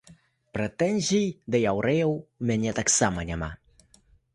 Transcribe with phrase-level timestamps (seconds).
[0.57, 1.27] Прэтэнзій
[1.57, 3.57] да яўрэяў у мяне таксама няма.